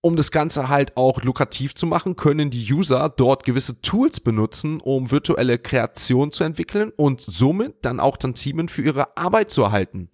Um 0.00 0.14
das 0.14 0.30
Ganze 0.30 0.68
halt 0.68 0.96
auch 0.96 1.22
lukrativ 1.22 1.74
zu 1.74 1.84
machen, 1.84 2.14
können 2.14 2.50
die 2.50 2.72
User 2.72 3.12
dort 3.16 3.44
gewisse 3.44 3.80
Tools 3.82 4.20
benutzen, 4.20 4.80
um 4.80 5.10
virtuelle 5.10 5.58
Kreation 5.58 6.30
zu 6.30 6.44
entwickeln 6.44 6.92
und 6.96 7.20
somit 7.20 7.76
dann 7.82 7.98
auch 7.98 8.16
Tantimen 8.16 8.68
für 8.68 8.82
ihre 8.82 9.16
Arbeit 9.16 9.50
zu 9.50 9.62
erhalten. 9.62 10.08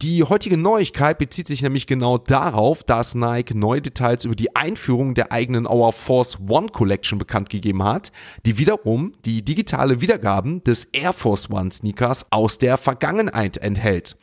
Die 0.00 0.22
heutige 0.24 0.56
Neuigkeit 0.56 1.18
bezieht 1.18 1.46
sich 1.46 1.62
nämlich 1.62 1.86
genau 1.86 2.16
darauf, 2.18 2.82
dass 2.82 3.14
Nike 3.14 3.54
neue 3.54 3.82
Details 3.82 4.24
über 4.24 4.34
die 4.34 4.56
Einführung 4.56 5.14
der 5.14 5.32
eigenen 5.32 5.66
Our 5.66 5.92
Force 5.92 6.38
One 6.48 6.68
Collection 6.68 7.18
bekannt 7.18 7.48
gegeben 7.48 7.84
hat, 7.84 8.10
die 8.44 8.58
wiederum 8.58 9.12
die 9.24 9.44
digitale 9.44 10.00
Wiedergaben 10.00 10.64
des 10.64 10.86
Air 10.92 11.12
Force 11.12 11.50
One 11.50 11.70
Sneakers 11.70 12.26
aus 12.30 12.58
der 12.58 12.78
Vergangenheit 12.78 13.58
enthält. 13.58 14.16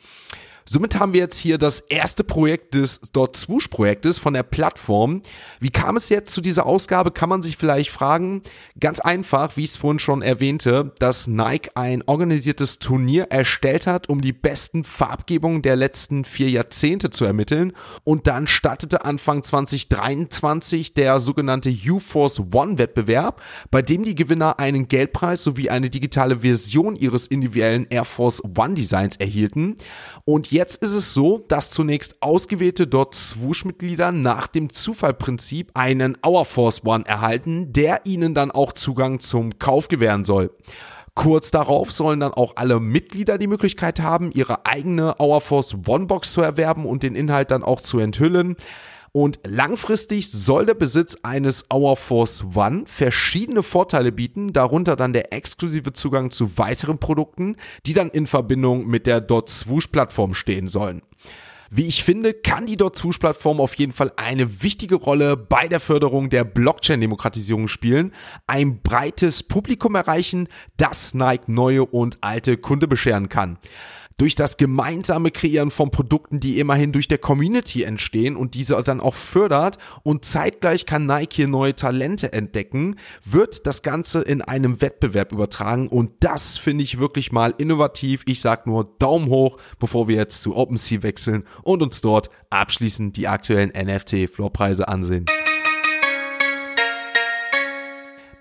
Somit 0.64 0.98
haben 0.98 1.12
wir 1.12 1.20
jetzt 1.20 1.38
hier 1.38 1.58
das 1.58 1.80
erste 1.80 2.24
Projekt 2.24 2.74
des 2.74 3.00
dort 3.12 3.36
Swoosh 3.36 3.68
Projektes 3.68 4.18
von 4.18 4.34
der 4.34 4.42
Plattform. 4.42 5.22
Wie 5.60 5.70
kam 5.70 5.96
es 5.96 6.08
jetzt 6.08 6.32
zu 6.32 6.40
dieser 6.40 6.66
Ausgabe, 6.66 7.10
kann 7.10 7.28
man 7.28 7.42
sich 7.42 7.56
vielleicht 7.56 7.90
fragen. 7.90 8.42
Ganz 8.78 9.00
einfach, 9.00 9.56
wie 9.56 9.64
ich 9.64 9.70
es 9.70 9.76
vorhin 9.76 9.98
schon 9.98 10.22
erwähnte, 10.22 10.92
dass 10.98 11.26
Nike 11.26 11.70
ein 11.74 12.02
organisiertes 12.02 12.78
Turnier 12.78 13.24
erstellt 13.30 13.86
hat, 13.86 14.08
um 14.08 14.20
die 14.20 14.32
besten 14.32 14.84
Farbgebungen 14.84 15.62
der 15.62 15.76
letzten 15.76 16.24
vier 16.24 16.50
Jahrzehnte 16.50 17.10
zu 17.10 17.24
ermitteln. 17.24 17.72
Und 18.04 18.26
dann 18.26 18.46
startete 18.46 19.04
Anfang 19.04 19.42
2023 19.42 20.94
der 20.94 21.18
sogenannte 21.18 21.70
U-Force 21.70 22.40
One 22.52 22.78
Wettbewerb, 22.78 23.40
bei 23.70 23.82
dem 23.82 24.04
die 24.04 24.14
Gewinner 24.14 24.58
einen 24.58 24.88
Geldpreis 24.88 25.42
sowie 25.42 25.70
eine 25.70 25.90
digitale 25.90 26.40
Version 26.40 26.96
ihres 26.96 27.26
individuellen 27.26 27.86
Air 27.90 28.04
Force 28.04 28.42
One 28.56 28.74
Designs 28.74 29.16
erhielten. 29.16 29.76
Und 30.24 30.51
jetzt 30.52 30.82
ist 30.82 30.92
es 30.92 31.14
so, 31.14 31.38
dass 31.48 31.70
zunächst 31.70 32.16
ausgewählte 32.20 32.86
dort 32.86 33.14
Swoosh-Mitglieder 33.14 34.12
nach 34.12 34.46
dem 34.46 34.68
Zufallprinzip 34.68 35.70
einen 35.74 36.16
Our 36.24 36.44
Force 36.44 36.84
One 36.84 37.06
erhalten, 37.06 37.72
der 37.72 38.02
ihnen 38.04 38.34
dann 38.34 38.50
auch 38.50 38.72
Zugang 38.72 39.18
zum 39.18 39.58
Kauf 39.58 39.88
gewähren 39.88 40.24
soll. 40.24 40.50
Kurz 41.14 41.50
darauf 41.50 41.90
sollen 41.92 42.20
dann 42.20 42.32
auch 42.32 42.56
alle 42.56 42.80
Mitglieder 42.80 43.38
die 43.38 43.46
Möglichkeit 43.46 44.00
haben, 44.00 44.30
ihre 44.32 44.64
eigene 44.66 45.20
Our 45.20 45.40
Force 45.40 45.74
One 45.86 46.06
Box 46.06 46.32
zu 46.32 46.42
erwerben 46.42 46.86
und 46.86 47.02
den 47.02 47.14
Inhalt 47.14 47.50
dann 47.50 47.62
auch 47.62 47.80
zu 47.80 47.98
enthüllen. 47.98 48.56
Und 49.14 49.40
langfristig 49.44 50.30
soll 50.30 50.64
der 50.64 50.72
Besitz 50.72 51.18
eines 51.22 51.66
Our 51.72 51.96
Force 51.96 52.46
One 52.54 52.84
verschiedene 52.86 53.62
Vorteile 53.62 54.10
bieten, 54.10 54.54
darunter 54.54 54.96
dann 54.96 55.12
der 55.12 55.34
exklusive 55.34 55.92
Zugang 55.92 56.30
zu 56.30 56.56
weiteren 56.56 56.96
Produkten, 56.96 57.56
die 57.84 57.92
dann 57.92 58.08
in 58.08 58.26
Verbindung 58.26 58.86
mit 58.86 59.06
der 59.06 59.20
Dot 59.20 59.50
Swoosh 59.50 59.88
Plattform 59.88 60.32
stehen 60.32 60.68
sollen. 60.68 61.02
Wie 61.74 61.86
ich 61.86 62.04
finde, 62.04 62.32
kann 62.32 62.64
die 62.64 62.78
Dot 62.78 62.96
Swoosh 62.96 63.18
Plattform 63.18 63.60
auf 63.60 63.74
jeden 63.74 63.92
Fall 63.92 64.12
eine 64.16 64.62
wichtige 64.62 64.94
Rolle 64.94 65.36
bei 65.36 65.68
der 65.68 65.80
Förderung 65.80 66.30
der 66.30 66.44
Blockchain-Demokratisierung 66.44 67.68
spielen, 67.68 68.12
ein 68.46 68.80
breites 68.80 69.42
Publikum 69.42 69.94
erreichen, 69.94 70.48
das 70.78 71.12
Nike 71.12 71.50
neue 71.50 71.84
und 71.84 72.16
alte 72.22 72.56
Kunde 72.56 72.88
bescheren 72.88 73.28
kann 73.28 73.58
durch 74.16 74.34
das 74.34 74.56
gemeinsame 74.56 75.30
Kreieren 75.30 75.70
von 75.70 75.90
Produkten, 75.90 76.40
die 76.40 76.58
immerhin 76.58 76.92
durch 76.92 77.08
der 77.08 77.18
Community 77.18 77.82
entstehen 77.82 78.36
und 78.36 78.54
diese 78.54 78.82
dann 78.82 79.00
auch 79.00 79.14
fördert 79.14 79.78
und 80.02 80.24
zeitgleich 80.24 80.86
kann 80.86 81.06
Nike 81.06 81.36
hier 81.36 81.48
neue 81.48 81.74
Talente 81.74 82.32
entdecken, 82.32 82.96
wird 83.24 83.66
das 83.66 83.82
Ganze 83.82 84.22
in 84.22 84.42
einem 84.42 84.80
Wettbewerb 84.80 85.32
übertragen 85.32 85.88
und 85.88 86.12
das 86.20 86.58
finde 86.58 86.84
ich 86.84 86.98
wirklich 86.98 87.32
mal 87.32 87.54
innovativ. 87.58 88.22
Ich 88.26 88.40
sag 88.40 88.66
nur 88.66 88.84
Daumen 88.98 89.28
hoch, 89.28 89.58
bevor 89.78 90.08
wir 90.08 90.16
jetzt 90.16 90.42
zu 90.42 90.56
OpenSea 90.56 91.02
wechseln 91.02 91.44
und 91.62 91.82
uns 91.82 92.00
dort 92.00 92.30
abschließend 92.50 93.16
die 93.16 93.28
aktuellen 93.28 93.70
NFT-Floorpreise 93.70 94.88
ansehen. 94.88 95.26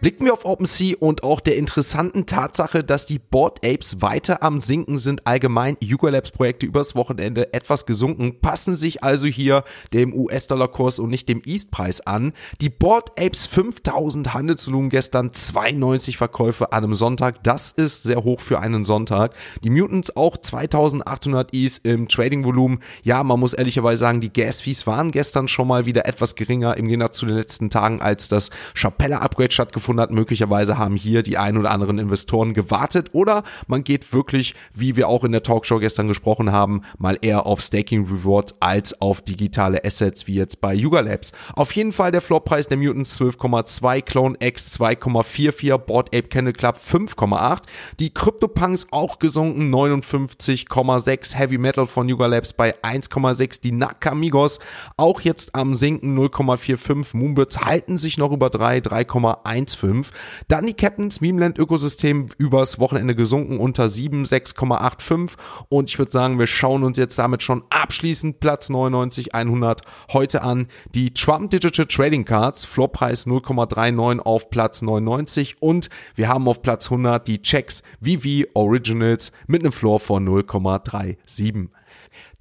Blicken 0.01 0.25
wir 0.25 0.33
auf 0.33 0.45
OpenSea 0.45 0.95
und 0.99 1.23
auch 1.23 1.39
der 1.41 1.57
interessanten 1.57 2.25
Tatsache, 2.25 2.83
dass 2.83 3.05
die 3.05 3.19
Board 3.19 3.63
Apes 3.63 4.01
weiter 4.01 4.41
am 4.41 4.59
Sinken 4.59 4.97
sind, 4.97 5.27
allgemein 5.27 5.77
Yuga 5.79 6.09
Labs 6.09 6.31
Projekte 6.31 6.65
übers 6.65 6.95
Wochenende 6.95 7.53
etwas 7.53 7.85
gesunken, 7.85 8.39
passen 8.41 8.75
sich 8.75 9.03
also 9.03 9.27
hier 9.27 9.63
dem 9.93 10.11
US-Dollar-Kurs 10.15 10.97
und 10.97 11.11
nicht 11.11 11.29
dem 11.29 11.43
East-Preis 11.45 12.01
an. 12.01 12.33
Die 12.61 12.69
Board 12.69 13.11
Apes 13.19 13.45
5000 13.45 14.33
Handelsvolumen 14.33 14.89
gestern, 14.89 15.33
92 15.33 16.17
Verkäufe 16.17 16.73
an 16.73 16.83
einem 16.83 16.95
Sonntag, 16.95 17.43
das 17.43 17.71
ist 17.71 18.01
sehr 18.01 18.23
hoch 18.23 18.39
für 18.39 18.59
einen 18.59 18.85
Sonntag. 18.85 19.35
Die 19.63 19.69
Mutants 19.69 20.15
auch 20.15 20.35
2800 20.35 21.53
East 21.53 21.85
im 21.85 22.07
Trading-Volumen. 22.07 22.79
Ja, 23.03 23.23
man 23.23 23.39
muss 23.39 23.53
ehrlicherweise 23.53 23.99
sagen, 23.99 24.19
die 24.19 24.33
Gas-Fees 24.33 24.87
waren 24.87 25.11
gestern 25.11 25.47
schon 25.47 25.67
mal 25.67 25.85
wieder 25.85 26.07
etwas 26.07 26.33
geringer 26.33 26.75
im 26.75 26.87
Gegensatz 26.87 27.17
zu 27.17 27.27
den 27.27 27.35
letzten 27.35 27.69
Tagen, 27.69 28.01
als 28.01 28.29
das 28.29 28.49
Chapella-Upgrade 28.73 29.51
stattgefunden 29.51 29.90
stattgefunden 29.91 30.01
hat. 30.01 30.11
Möglicherweise 30.11 30.77
haben 30.77 30.95
hier 30.95 31.23
die 31.23 31.37
ein 31.37 31.57
oder 31.57 31.71
anderen 31.71 31.99
Investoren 31.99 32.53
gewartet 32.53 33.09
oder 33.13 33.43
man 33.67 33.83
geht 33.83 34.13
wirklich, 34.13 34.55
wie 34.73 34.95
wir 34.95 35.07
auch 35.07 35.23
in 35.23 35.31
der 35.31 35.43
Talkshow 35.43 35.79
gestern 35.79 36.07
gesprochen 36.07 36.51
haben, 36.51 36.81
mal 36.97 37.17
eher 37.21 37.45
auf 37.45 37.61
Staking 37.61 38.07
Rewards 38.07 38.55
als 38.59 39.01
auf 39.01 39.21
digitale 39.21 39.83
Assets 39.83 40.27
wie 40.27 40.35
jetzt 40.35 40.61
bei 40.61 40.73
Yuga 40.73 41.01
Labs. 41.01 41.31
Auf 41.55 41.73
jeden 41.73 41.91
Fall 41.91 42.11
der 42.11 42.21
Floorpreis 42.21 42.67
der 42.67 42.77
Mutants 42.77 43.19
12,2, 43.19 44.01
Clone 44.01 44.35
X 44.39 44.79
2,44, 44.79 45.77
Board 45.77 46.15
Ape 46.15 46.27
Candle 46.27 46.53
Club 46.53 46.77
5,8. 46.77 47.63
Die 47.99 48.13
CryptoPunks 48.13 48.87
auch 48.91 49.19
gesunken 49.19 49.73
59,6, 49.73 51.35
Heavy 51.35 51.57
Metal 51.57 51.85
von 51.85 52.07
Yuga 52.09 52.27
Labs 52.27 52.53
bei 52.53 52.75
1,6, 52.83 53.61
die 53.61 53.71
Nakamigos 53.71 54.59
auch 54.97 55.21
jetzt 55.21 55.55
am 55.55 55.73
sinken 55.73 56.17
0,45, 56.17 57.15
Moonbirds 57.15 57.59
halten 57.59 57.97
sich 57.97 58.17
noch 58.17 58.31
über 58.31 58.49
3, 58.49 58.79
3,15 58.79 59.80
6,5. 59.81 60.11
Dann 60.47 60.65
die 60.65 60.73
Captains 60.73 61.21
Memeland 61.21 61.57
Ökosystem 61.57 62.29
übers 62.37 62.79
Wochenende 62.79 63.15
gesunken 63.15 63.59
unter 63.59 63.89
7, 63.89 64.23
6,85 64.25 65.33
und 65.69 65.89
ich 65.89 65.99
würde 65.99 66.11
sagen, 66.11 66.39
wir 66.39 66.47
schauen 66.47 66.83
uns 66.83 66.97
jetzt 66.97 67.17
damit 67.17 67.43
schon 67.43 67.63
abschließend 67.69 68.39
Platz 68.39 68.69
99 68.69 69.33
100 69.35 69.81
heute 70.13 70.41
an. 70.43 70.67
Die 70.93 71.13
Trump 71.13 71.51
Digital 71.51 71.85
Trading 71.85 72.25
Cards, 72.25 72.65
Floorpreis 72.65 73.27
0,39 73.27 74.19
auf 74.19 74.49
Platz 74.49 74.81
99 74.81 75.57
und 75.59 75.89
wir 76.15 76.27
haben 76.27 76.47
auf 76.47 76.61
Platz 76.61 76.91
100 76.91 77.27
die 77.27 77.41
Checks 77.41 77.83
VV 78.01 78.49
Originals 78.53 79.31
mit 79.47 79.63
einem 79.63 79.71
Floor 79.71 79.99
von 79.99 80.27
0,37. 80.27 81.69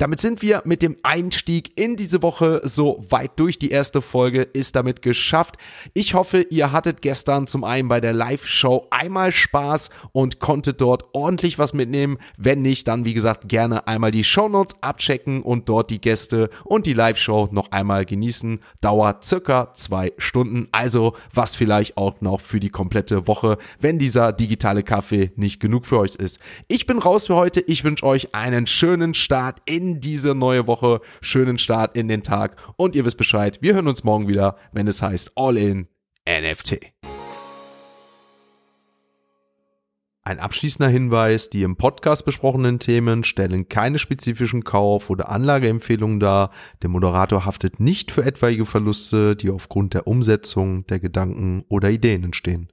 Damit 0.00 0.18
sind 0.18 0.40
wir 0.40 0.62
mit 0.64 0.80
dem 0.80 0.96
Einstieg 1.02 1.78
in 1.78 1.94
diese 1.94 2.22
Woche 2.22 2.62
so 2.64 3.04
weit 3.10 3.32
durch. 3.38 3.58
Die 3.58 3.70
erste 3.70 4.00
Folge 4.00 4.40
ist 4.40 4.74
damit 4.74 5.02
geschafft. 5.02 5.56
Ich 5.92 6.14
hoffe, 6.14 6.40
ihr 6.48 6.72
hattet 6.72 7.02
gestern 7.02 7.46
zum 7.46 7.64
einen 7.64 7.88
bei 7.88 8.00
der 8.00 8.14
Live-Show 8.14 8.86
einmal 8.90 9.30
Spaß 9.30 9.90
und 10.12 10.38
konntet 10.40 10.80
dort 10.80 11.04
ordentlich 11.12 11.58
was 11.58 11.74
mitnehmen. 11.74 12.16
Wenn 12.38 12.62
nicht, 12.62 12.88
dann 12.88 13.04
wie 13.04 13.12
gesagt 13.12 13.50
gerne 13.50 13.86
einmal 13.88 14.10
die 14.10 14.24
Show 14.24 14.48
Notes 14.48 14.74
abchecken 14.80 15.42
und 15.42 15.68
dort 15.68 15.90
die 15.90 16.00
Gäste 16.00 16.48
und 16.64 16.86
die 16.86 16.94
Live-Show 16.94 17.50
noch 17.50 17.70
einmal 17.70 18.06
genießen. 18.06 18.60
Dauert 18.80 19.26
circa 19.26 19.74
zwei 19.74 20.14
Stunden. 20.16 20.68
Also 20.72 21.14
was 21.34 21.56
vielleicht 21.56 21.98
auch 21.98 22.22
noch 22.22 22.40
für 22.40 22.58
die 22.58 22.70
komplette 22.70 23.26
Woche, 23.26 23.58
wenn 23.80 23.98
dieser 23.98 24.32
digitale 24.32 24.82
Kaffee 24.82 25.30
nicht 25.36 25.60
genug 25.60 25.84
für 25.84 25.98
euch 25.98 26.14
ist. 26.14 26.38
Ich 26.68 26.86
bin 26.86 26.96
raus 26.96 27.26
für 27.26 27.34
heute. 27.34 27.60
Ich 27.60 27.84
wünsche 27.84 28.06
euch 28.06 28.34
einen 28.34 28.66
schönen 28.66 29.12
Start 29.12 29.60
in 29.90 30.00
diese 30.00 30.35
neue 30.35 30.66
Woche. 30.66 31.00
Schönen 31.20 31.59
Start 31.59 31.96
in 31.96 32.09
den 32.09 32.22
Tag 32.22 32.57
und 32.76 32.94
ihr 32.94 33.05
wisst 33.05 33.18
Bescheid. 33.18 33.59
Wir 33.61 33.74
hören 33.74 33.88
uns 33.88 34.05
morgen 34.05 34.29
wieder, 34.29 34.57
wenn 34.72 34.87
es 34.87 35.03
heißt 35.03 35.33
All 35.35 35.57
in 35.57 35.88
NFT. 36.29 36.79
Ein 40.22 40.38
abschließender 40.38 40.88
Hinweis, 40.88 41.50
die 41.50 41.62
im 41.62 41.76
Podcast 41.76 42.24
besprochenen 42.24 42.79
Themen 42.79 43.24
stellen 43.24 43.68
keine 43.68 43.98
spezifischen 43.98 44.62
Kauf- 44.62 45.11
oder 45.11 45.31
Anlageempfehlungen 45.31 46.20
dar. 46.20 46.50
Der 46.83 46.90
Moderator 46.90 47.46
haftet 47.46 47.81
nicht 47.81 48.12
für 48.12 48.24
etwaige 48.24 48.66
Verluste, 48.66 49.35
die 49.35 49.50
aufgrund 49.50 49.94
der 49.94 50.07
Umsetzung 50.07 50.87
der 50.87 51.00
Gedanken 51.00 51.64
oder 51.68 51.90
Ideen 51.90 52.22
entstehen. 52.22 52.68